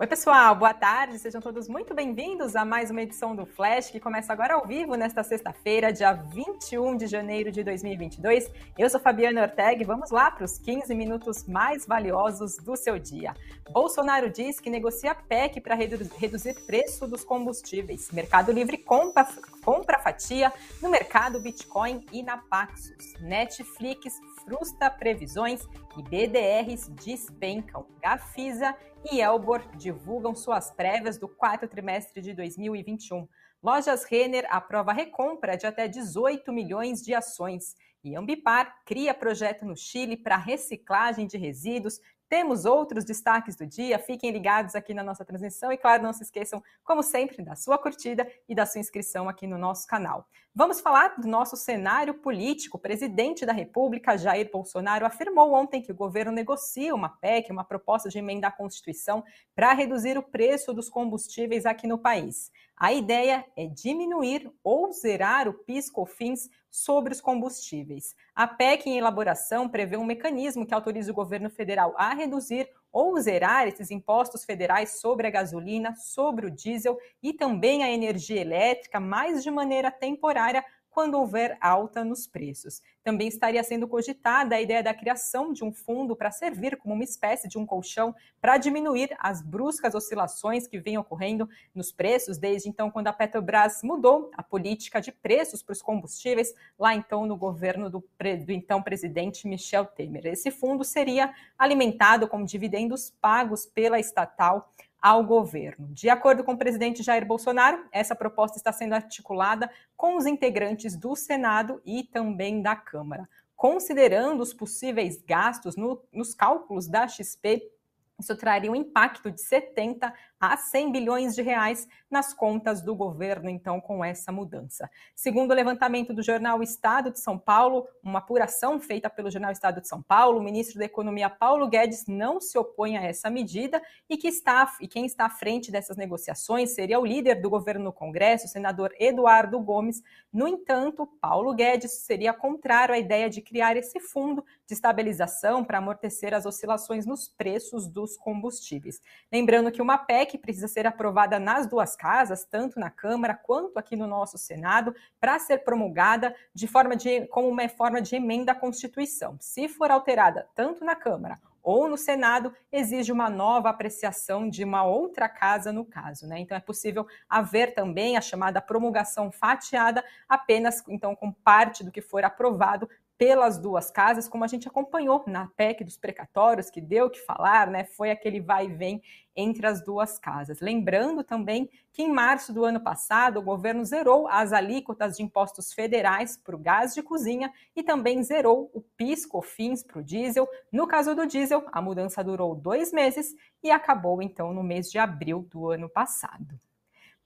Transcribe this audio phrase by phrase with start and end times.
[0.00, 3.98] Oi, pessoal, boa tarde, sejam todos muito bem-vindos a mais uma edição do Flash, que
[3.98, 8.48] começa agora ao vivo nesta sexta-feira, dia 21 de janeiro de 2022.
[8.78, 12.96] Eu sou Fabiana Ortega e vamos lá para os 15 minutos mais valiosos do seu
[12.96, 13.34] dia.
[13.72, 18.12] Bolsonaro diz que negocia PEC para reduzir preço dos combustíveis.
[18.12, 19.26] Mercado Livre compra,
[19.64, 23.14] compra fatia no mercado Bitcoin e na Paxos.
[23.20, 24.14] Netflix
[24.48, 25.62] frustra previsões
[25.98, 27.86] e BDRs despencam.
[28.02, 28.74] Gafisa
[29.12, 33.28] e Elbor divulgam suas prévias do quarto trimestre de 2021.
[33.62, 37.76] Lojas Renner aprova recompra de até 18 milhões de ações.
[38.02, 43.98] E Ambipar cria projeto no Chile para reciclagem de resíduos temos outros destaques do dia,
[43.98, 47.78] fiquem ligados aqui na nossa transmissão e, claro, não se esqueçam, como sempre, da sua
[47.78, 50.28] curtida e da sua inscrição aqui no nosso canal.
[50.58, 52.78] Vamos falar do nosso cenário político.
[52.78, 57.62] O presidente da República, Jair Bolsonaro, afirmou ontem que o governo negocia uma PEC, uma
[57.62, 59.22] proposta de emenda à Constituição,
[59.54, 62.50] para reduzir o preço dos combustíveis aqui no país.
[62.76, 68.16] A ideia é diminuir ou zerar o PIS/COFINS sobre os combustíveis.
[68.34, 73.20] A PEC em elaboração prevê um mecanismo que autoriza o governo federal a reduzir ou
[73.20, 78.98] zerar esses impostos federais sobre a gasolina, sobre o diesel e também a energia elétrica,
[78.98, 80.64] mas de maneira temporária
[80.98, 82.82] quando houver alta nos preços.
[83.04, 87.04] Também estaria sendo cogitada a ideia da criação de um fundo para servir como uma
[87.04, 92.68] espécie de um colchão para diminuir as bruscas oscilações que vêm ocorrendo nos preços desde
[92.68, 97.36] então quando a Petrobras mudou a política de preços para os combustíveis lá então no
[97.36, 98.00] governo do,
[98.44, 100.26] do então presidente Michel Temer.
[100.26, 105.88] Esse fundo seria alimentado com dividendos pagos pela estatal ao governo.
[105.92, 110.96] De acordo com o presidente Jair Bolsonaro, essa proposta está sendo articulada com os integrantes
[110.96, 113.28] do Senado e também da Câmara.
[113.56, 117.70] Considerando os possíveis gastos no, nos cálculos da XP,
[118.18, 123.50] isso traria um impacto de 70 a 100 bilhões de reais nas contas do governo,
[123.50, 124.88] então, com essa mudança.
[125.14, 129.80] Segundo o levantamento do jornal Estado de São Paulo, uma apuração feita pelo jornal Estado
[129.80, 133.82] de São Paulo, o ministro da Economia Paulo Guedes não se opõe a essa medida
[134.08, 137.84] e que está e quem está à frente dessas negociações seria o líder do governo
[137.84, 140.02] no Congresso, o senador Eduardo Gomes.
[140.32, 145.78] No entanto, Paulo Guedes seria contrário à ideia de criar esse fundo de estabilização para
[145.78, 149.00] amortecer as oscilações nos preços dos combustíveis.
[149.32, 153.78] Lembrando que uma PEC PEC precisa ser aprovada nas duas casas, tanto na Câmara quanto
[153.78, 158.52] aqui no nosso Senado, para ser promulgada de forma de, como uma forma de emenda
[158.52, 159.36] à Constituição.
[159.40, 164.84] Se for alterada tanto na Câmara ou no Senado, exige uma nova apreciação de uma
[164.84, 166.38] outra casa no caso, né?
[166.38, 172.00] Então é possível haver também a chamada promulgação fatiada apenas então com parte do que
[172.00, 177.06] for aprovado pelas duas casas, como a gente acompanhou na PEC dos precatórios, que deu
[177.06, 177.82] o que falar, né?
[177.82, 179.02] Foi aquele vai e vem
[179.34, 180.60] entre as duas casas.
[180.60, 185.72] Lembrando também que em março do ano passado, o governo zerou as alíquotas de impostos
[185.72, 190.48] federais para o gás de cozinha e também zerou o PIS/COFINS para o diesel.
[190.72, 194.98] No caso do diesel, a mudança durou dois meses e acabou então no mês de
[194.98, 196.58] abril do ano passado.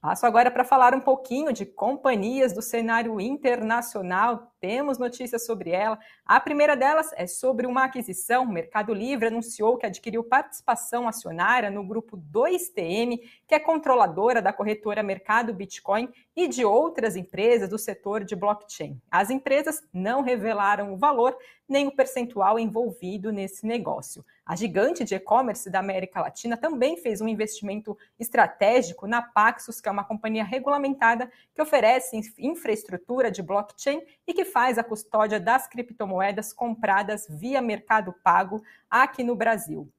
[0.00, 4.51] Passo agora para falar um pouquinho de companhias do cenário internacional.
[4.62, 5.98] Temos notícias sobre ela.
[6.24, 8.44] A primeira delas é sobre uma aquisição.
[8.44, 14.52] O Mercado Livre anunciou que adquiriu participação acionária no grupo 2TM, que é controladora da
[14.52, 19.02] corretora Mercado Bitcoin e de outras empresas do setor de blockchain.
[19.10, 21.36] As empresas não revelaram o valor
[21.68, 24.24] nem o percentual envolvido nesse negócio.
[24.44, 29.88] A gigante de e-commerce da América Latina também fez um investimento estratégico na Paxos, que
[29.88, 35.66] é uma companhia regulamentada que oferece infraestrutura de blockchain e que faz a custódia das
[35.66, 39.90] criptomoedas compradas via Mercado Pago aqui no Brasil.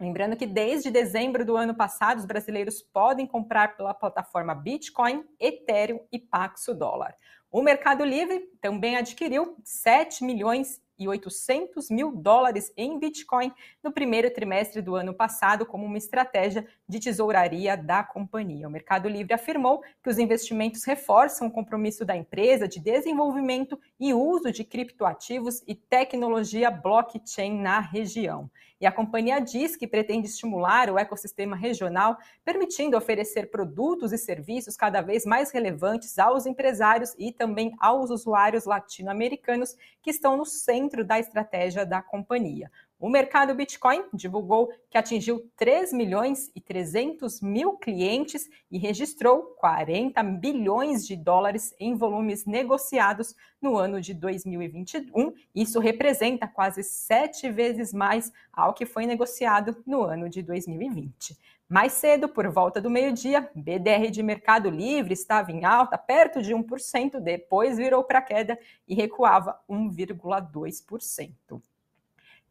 [0.00, 6.00] Lembrando que desde dezembro do ano passado, os brasileiros podem comprar pela plataforma Bitcoin, Ethereum
[6.10, 7.14] e Paxo Dólar.
[7.50, 13.52] O Mercado Livre também adquiriu 7 milhões e 800 mil dólares em Bitcoin
[13.82, 18.66] no primeiro trimestre do ano passado, como uma estratégia de tesouraria da companhia.
[18.66, 24.12] O Mercado Livre afirmou que os investimentos reforçam o compromisso da empresa de desenvolvimento e
[24.12, 28.50] uso de criptoativos e tecnologia blockchain na região.
[28.80, 34.76] E a companhia diz que pretende estimular o ecossistema regional, permitindo oferecer produtos e serviços
[34.76, 41.04] cada vez mais relevantes aos empresários e também aos usuários latino-americanos que estão no centro
[41.04, 42.70] da estratégia da companhia.
[43.00, 50.20] O mercado Bitcoin divulgou que atingiu 3 milhões e 300 mil clientes e registrou 40
[50.24, 55.32] bilhões de dólares em volumes negociados no ano de 2021.
[55.54, 61.38] Isso representa quase sete vezes mais ao que foi negociado no ano de 2020.
[61.68, 66.52] Mais cedo, por volta do meio-dia, BDR de Mercado Livre estava em alta, perto de
[66.52, 68.58] 1%, depois virou para queda
[68.88, 71.62] e recuava 1,2%.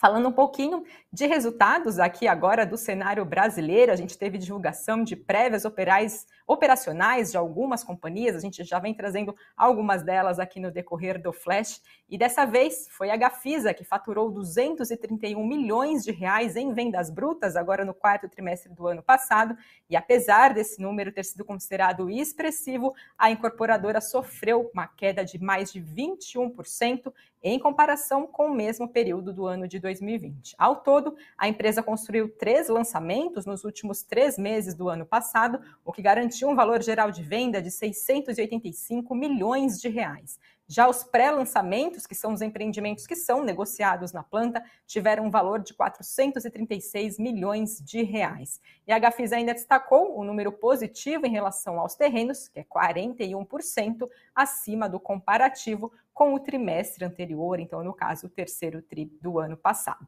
[0.01, 0.83] Falando um pouquinho
[1.13, 7.31] de resultados aqui agora do cenário brasileiro, a gente teve divulgação de prévias operais, operacionais
[7.31, 11.81] de algumas companhias, a gente já vem trazendo algumas delas aqui no decorrer do Flash,
[12.09, 17.55] e dessa vez foi a Gafisa que faturou 231 milhões de reais em vendas brutas
[17.55, 19.57] agora no quarto trimestre do ano passado,
[19.89, 25.73] e apesar desse número ter sido considerado expressivo, a incorporadora sofreu uma queda de mais
[25.73, 27.13] de 21%
[27.43, 30.55] em comparação com o mesmo período do ano de 2020.
[30.59, 35.93] Ao todo, a empresa construiu três lançamentos nos últimos três meses do ano passado, o
[35.93, 40.39] que garantiu um valor geral de venda de 685 milhões de reais.
[40.67, 45.59] Já os pré-lançamentos, que são os empreendimentos que são negociados na planta, tiveram um valor
[45.59, 48.61] de 436 milhões de reais.
[48.87, 54.09] E a Gafisa ainda destacou o número positivo em relação aos terrenos, que é 41%
[54.33, 59.57] acima do comparativo com o trimestre anterior, então, no caso, o terceiro tri do ano
[59.57, 60.07] passado.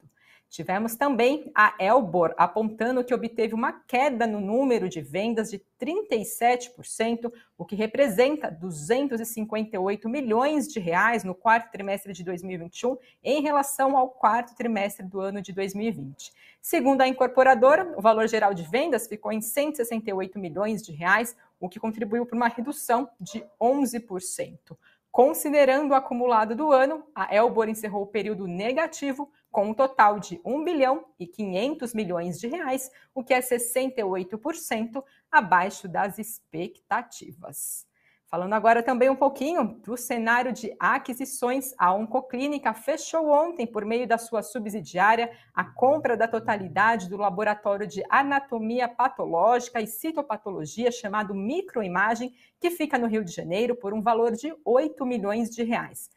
[0.53, 7.33] Tivemos também a Elbor apontando que obteve uma queda no número de vendas de 37%,
[7.57, 14.11] o que representa 258 milhões de reais no quarto trimestre de 2021 em relação ao
[14.11, 16.31] quarto trimestre do ano de 2020.
[16.61, 21.67] Segundo a incorporadora, o valor geral de vendas ficou em 168 milhões de reais, o
[21.67, 24.77] que contribuiu para uma redução de 11%.
[25.13, 30.41] Considerando o acumulado do ano, a Elbor encerrou o período negativo com um total de
[30.43, 37.87] 1 bilhão e 500 milhões de reais, o que é 68% abaixo das expectativas.
[38.33, 44.09] Falando agora também um pouquinho do cenário de aquisições, a Oncoclínica fechou ontem, por meio
[44.09, 51.35] da sua subsidiária, a compra da totalidade do laboratório de anatomia patológica e citopatologia chamado
[51.35, 56.09] Microimagem, que fica no Rio de Janeiro, por um valor de 8 milhões de reais.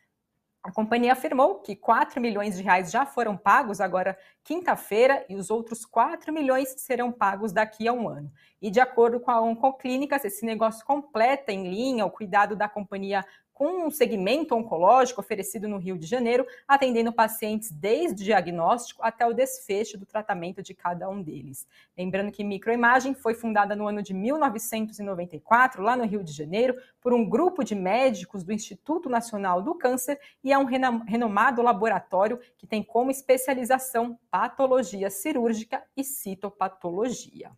[0.65, 5.51] A companhia afirmou que 4 milhões de reais já foram pagos agora quinta-feira e os
[5.51, 8.31] outros 4 milhões serão pagos daqui a um ano.
[8.59, 13.23] E de acordo com a Oncoclínicas, esse negócio completa em linha o cuidado da companhia
[13.55, 19.25] com um segmento oncológico oferecido no Rio de Janeiro, atendendo pacientes desde o diagnóstico até
[19.25, 21.65] o desfecho do tratamento de cada um deles.
[21.97, 27.13] Lembrando que Microimagem foi fundada no ano de 1994, lá no Rio de Janeiro, por
[27.13, 32.67] um grupo de médicos do Instituto Nacional do Câncer e é um renomado laboratório que
[32.67, 37.51] tem como especialização patologia cirúrgica e citopatologia.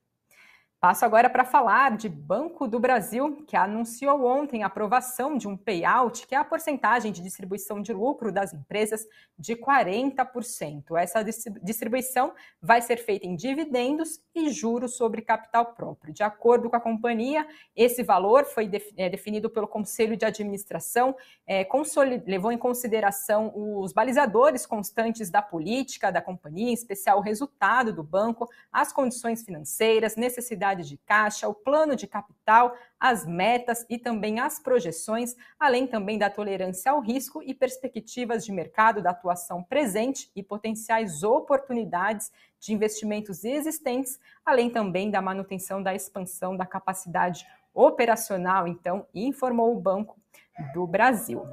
[0.79, 5.57] Passo agora para falar de Banco do Brasil, que anunciou ontem a aprovação de um
[5.57, 9.03] payout, que é a porcentagem de distribuição de lucro das empresas,
[9.39, 10.95] de 40%.
[10.95, 11.23] Essa
[11.63, 12.31] distribuição
[12.61, 16.13] vai ser feita em dividendos e juros sobre capital próprio.
[16.13, 21.15] De acordo com a companhia, esse valor foi é, definido pelo Conselho de Administração,
[21.47, 21.67] é,
[22.27, 28.03] levou em consideração os balizadores constantes da política da companhia, em especial o resultado do
[28.03, 34.39] banco, as condições financeiras, necessidades de caixa, o plano de capital, as metas e também
[34.39, 40.31] as projeções, além também da tolerância ao risco e perspectivas de mercado da atuação presente
[40.35, 48.67] e potenciais oportunidades de investimentos existentes, além também da manutenção da expansão da capacidade operacional,
[48.67, 50.19] então, informou o Banco
[50.73, 51.43] do Brasil.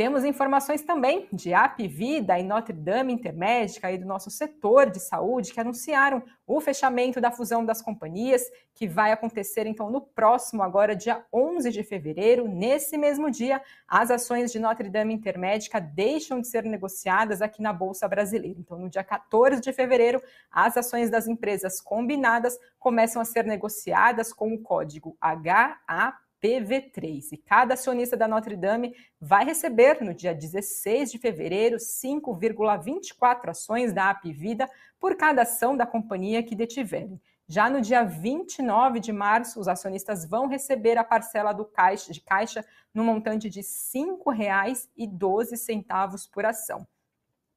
[0.00, 5.52] Temos informações também de Apvida e Notre Dame Intermédica e do nosso setor de saúde
[5.52, 10.96] que anunciaram o fechamento da fusão das companhias, que vai acontecer então no próximo, agora
[10.96, 12.48] dia 11 de fevereiro.
[12.48, 17.74] Nesse mesmo dia, as ações de Notre Dame Intermédica deixam de ser negociadas aqui na
[17.74, 18.58] Bolsa Brasileira.
[18.58, 24.32] Então, no dia 14 de fevereiro, as ações das empresas combinadas começam a ser negociadas
[24.32, 27.32] com o código HA PV3.
[27.32, 33.92] E cada acionista da Notre Dame vai receber no dia 16 de fevereiro 5,24 ações
[33.92, 34.68] da Apvida
[34.98, 37.20] por cada ação da companhia que detiverem.
[37.46, 42.20] Já no dia 29 de março, os acionistas vão receber a parcela do caixa, de
[42.20, 46.86] caixa no montante de R$ 5,12 por ação.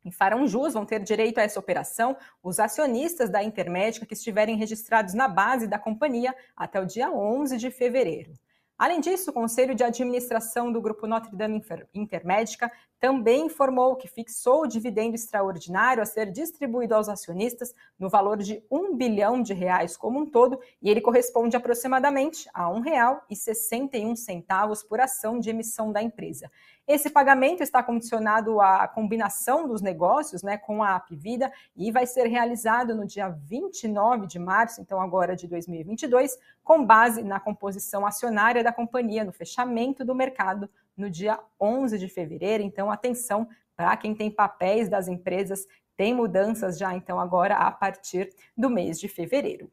[0.04, 4.58] E farão jus, vão ter direito a essa operação os acionistas da Intermédica que estiverem
[4.58, 8.34] registrados na base da companhia até o dia 11 de fevereiro.
[8.78, 11.62] Além disso, o Conselho de Administração do Grupo Notre Dame
[11.94, 12.72] Intermédica
[13.04, 18.64] também informou que fixou o dividendo extraordinário a ser distribuído aos acionistas no valor de
[18.72, 25.02] um bilhão de reais como um todo, e ele corresponde aproximadamente a R$ 1,61 por
[25.02, 26.50] ação de emissão da empresa.
[26.88, 32.28] Esse pagamento está condicionado à combinação dos negócios né, com a Apvida e vai ser
[32.28, 38.64] realizado no dia 29 de março, então agora de 2022, com base na composição acionária
[38.64, 42.64] da companhia, no fechamento do mercado no dia 11 de fevereiro.
[42.64, 48.30] Então, atenção para quem tem papéis das empresas, tem mudanças já então agora a partir
[48.58, 49.72] do mês de fevereiro.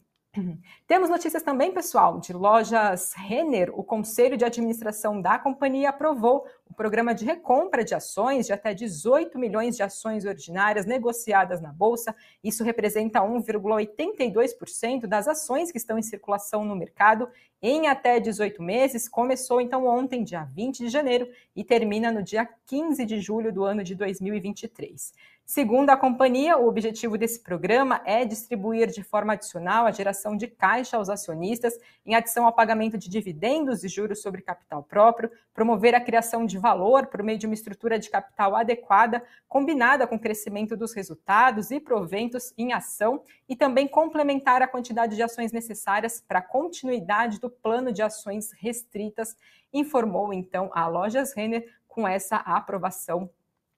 [0.87, 3.77] Temos notícias também, pessoal, de lojas Renner.
[3.77, 8.73] O Conselho de Administração da companhia aprovou o programa de recompra de ações de até
[8.73, 12.15] 18 milhões de ações ordinárias negociadas na Bolsa.
[12.45, 17.29] Isso representa 1,82% das ações que estão em circulação no mercado
[17.61, 19.09] em até 18 meses.
[19.09, 23.65] Começou então ontem, dia 20 de janeiro, e termina no dia 15 de julho do
[23.65, 25.13] ano de 2023.
[25.53, 30.47] Segundo a companhia, o objetivo desse programa é distribuir de forma adicional a geração de
[30.47, 31.77] caixa aos acionistas,
[32.07, 36.57] em adição ao pagamento de dividendos e juros sobre capital próprio, promover a criação de
[36.57, 41.73] valor por meio de uma estrutura de capital adequada, combinada com o crescimento dos resultados
[41.73, 47.41] e proventos em ação, e também complementar a quantidade de ações necessárias para a continuidade
[47.41, 49.37] do plano de ações restritas,
[49.73, 53.29] informou então a Lojas Renner com essa aprovação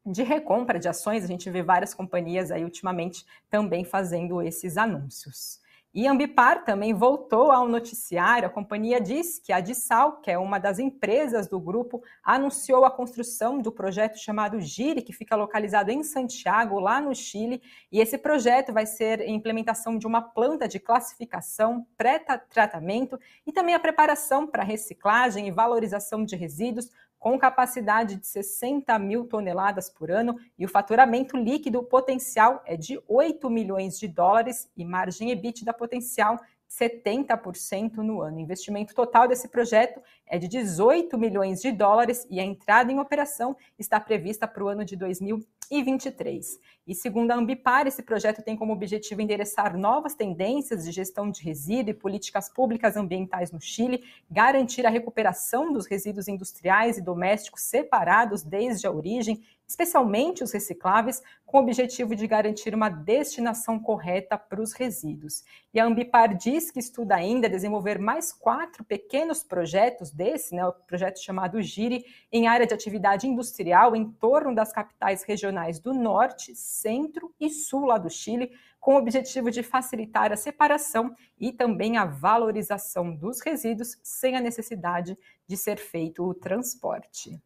[0.05, 5.63] de recompra de ações, a gente vê várias companhias aí ultimamente também fazendo esses anúncios.
[5.95, 8.47] E Ambipar também voltou ao noticiário.
[8.49, 12.91] A companhia diz que a Dissal, que é uma das empresas do grupo, anunciou a
[12.91, 17.61] construção do projeto chamado Gire, que fica localizado em Santiago, lá no Chile.
[17.91, 23.75] E esse projeto vai ser a implementação de uma planta de classificação, pré-tratamento e também
[23.75, 26.91] a preparação para reciclagem e valorização de resíduos,
[27.23, 33.01] com capacidade de 60 mil toneladas por ano e o faturamento líquido potencial é de
[33.07, 36.37] 8 milhões de dólares e margem EBITDA potencial
[36.79, 38.37] 70% no ano.
[38.37, 42.99] O investimento total desse projeto é de 18 milhões de dólares e a entrada em
[42.99, 46.59] operação está prevista para o ano de 2023.
[46.87, 51.43] E segundo a Ambipar, esse projeto tem como objetivo endereçar novas tendências de gestão de
[51.43, 57.63] resíduo e políticas públicas ambientais no Chile, garantir a recuperação dos resíduos industriais e domésticos
[57.63, 64.37] separados desde a origem especialmente os recicláveis, com o objetivo de garantir uma destinação correta
[64.37, 65.43] para os resíduos.
[65.73, 70.73] E a Ambipar diz que estuda ainda desenvolver mais quatro pequenos projetos desse, né, o
[70.73, 76.55] projeto chamado GIRI, em área de atividade industrial em torno das capitais regionais do Norte,
[76.55, 81.97] Centro e Sul lá do Chile, com o objetivo de facilitar a separação e também
[81.97, 87.41] a valorização dos resíduos sem a necessidade de ser feito o transporte.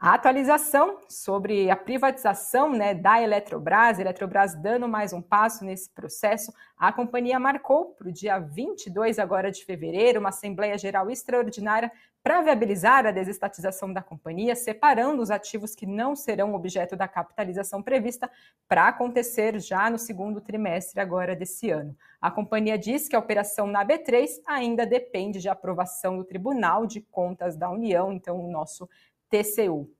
[0.00, 6.52] A atualização sobre a privatização né, da Eletrobras, Eletrobras dando mais um passo nesse processo,
[6.78, 11.90] a companhia marcou para o dia 22 agora de fevereiro uma Assembleia Geral Extraordinária
[12.22, 17.82] para viabilizar a desestatização da companhia, separando os ativos que não serão objeto da capitalização
[17.82, 18.30] prevista
[18.68, 21.96] para acontecer já no segundo trimestre agora desse ano.
[22.20, 27.00] A companhia diz que a operação na B3 ainda depende de aprovação do Tribunal de
[27.00, 28.88] Contas da União, então o nosso
[29.28, 29.90] TCU.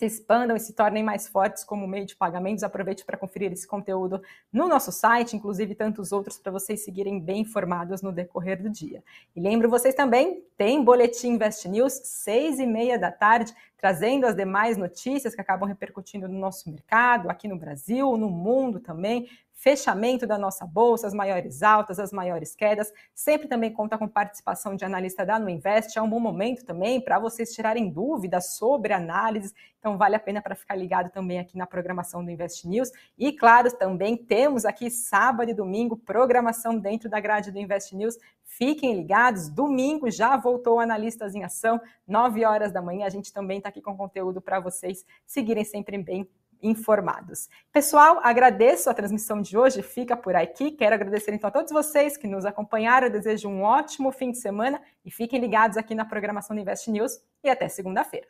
[0.00, 2.64] se expandam e se tornem mais fortes como meio de pagamentos.
[2.64, 7.42] Aproveite para conferir esse conteúdo no nosso site, inclusive tantos outros para vocês seguirem bem
[7.42, 9.04] informados no decorrer do dia.
[9.36, 14.34] E lembro vocês também, tem Boletim Invest News, seis e meia da tarde, trazendo as
[14.34, 19.28] demais notícias que acabam repercutindo no nosso mercado, aqui no Brasil, no mundo também,
[19.60, 22.90] fechamento da nossa bolsa, as maiores altas, as maiores quedas.
[23.14, 25.98] Sempre também conta com participação de analista da Nuinvest.
[25.98, 29.52] É um bom momento também para vocês tirarem dúvidas sobre análise.
[29.78, 32.90] Então vale a pena para ficar ligado também aqui na programação do Invest News.
[33.18, 38.16] E claro, também temos aqui sábado e domingo programação dentro da grade do Invest News.
[38.42, 43.04] Fiquem ligados, domingo já voltou Analistas em Ação, 9 horas da manhã.
[43.04, 46.26] A gente também está aqui com conteúdo para vocês seguirem sempre bem
[46.62, 47.48] informados.
[47.72, 50.70] Pessoal, agradeço a transmissão de hoje, fica por aqui.
[50.70, 53.10] Quero agradecer então a todos vocês que nos acompanharam.
[53.10, 57.20] Desejo um ótimo fim de semana e fiquem ligados aqui na programação do Invest News
[57.42, 58.28] e até segunda-feira.